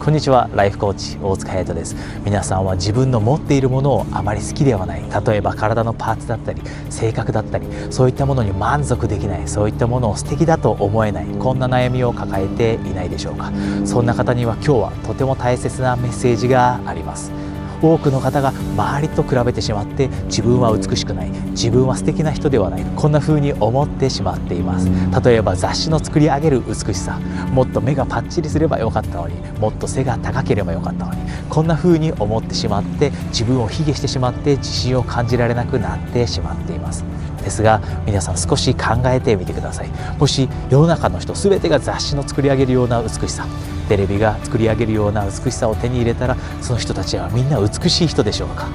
[0.00, 0.48] こんにちは。
[0.54, 1.94] ライフコーチ大塚隼人です。
[2.24, 5.02] 皆さんは自分の持っているものをあまり好きではない。
[5.26, 9.46] 例えば体のパーツだったり性格だったりそういったものに満足できない。
[9.46, 11.26] そういったものを素敵だと思えない。
[11.26, 13.52] こんな悩みを抱えていないでしょうか。
[13.84, 17.30] そんな方には今日はとても大切なメッセージがあります。
[17.82, 24.88] 多くの方が周りと比べてしまって自分は美しくない自分は素敵な人ではないこんな風に思ってしまっています。
[25.24, 27.18] 例えば雑誌の作り上げる美しさ
[27.52, 37.04] もっと目がパッチリすればよかったのにもっと背が高ければよかったのにこんな風に思ってしまって自分を卑下してしまって自信を感じられなくなってしまっています。
[37.42, 39.88] ですが皆さん少し考えてみてください。
[40.18, 43.46] もし世の中の人全てが雑誌の作り上げるような美しさ
[43.88, 48.68] テレビが作り上げるような美しさを手に入れたらその人たちはみんな美しい人でしょうか？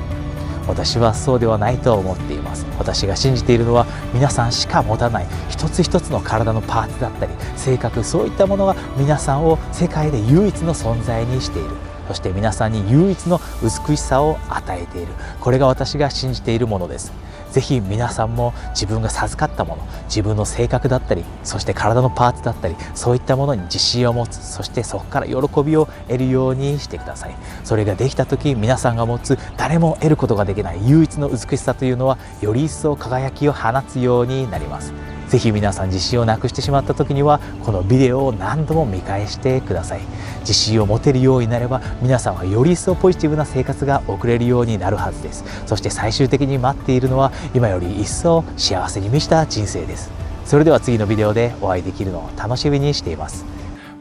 [0.67, 2.65] 私はそうではないと思っています。
[2.79, 11.69] 私が信じているのは皆さんしか持たない一つ一つの体のパーツだったり性格そういったものが皆さんを世界で唯一の存在にしている。
[12.07, 13.39] そして皆さんに唯一の
[13.87, 15.13] 美しさを与えている。
[15.39, 17.11] これが私が信じているものです。
[17.55, 27.35] ぜひ皆さんも自分が授かったもの自分の性格だったりそして体のパーツだったりそういったものに自信を持つそしてそこから喜びを得るようにしてください。
[27.63, 35.04] それができた時皆さんが持つ誰も得ることができない唯一の美しさというのはより一層輝きを放つようになります。
[35.35, 39.99] ぜひ皆さん自信をなくしてしまった時にはこのビデオを何度も見返してください。
[40.39, 45.43] 自信を持てるようになれば皆さんはより一層ポジティブな生活が送れるようになるはずです。
[45.65, 50.09] そして最終的に待っているのは今より一層幸せに満ちた人生です。
[50.45, 53.43] それでは次のビデオでお会いできるのを楽しみにしています。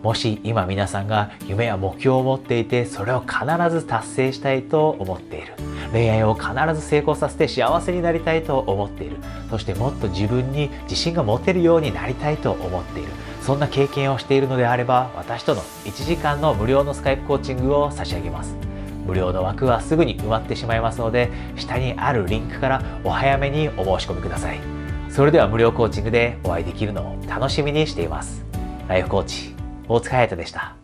[0.04, 5.54] もし今皆さんが夢や目標を持っていてそれを必ず達成したいと思っている。
[5.94, 9.16] 恋愛を必ず成功させて幸せになりたいと思っている。
[9.48, 13.08] そしてもっと自分に自信が持てるようになりたいと思っている。
[13.40, 18.56] そんな経験をしているのであれば私との1時間の無料のスカイプコーチングを差し上げます。
[19.06, 24.58] 無料の枠はすぐに埋まってしまいますので下にあるリンクからお早めにお申し込みください。
[25.10, 28.44] それでは無料コーチングでお会いできるのを楽しみにしています。
[28.88, 29.54] ライフコーチ
[29.86, 30.83] 大塚隼人でした。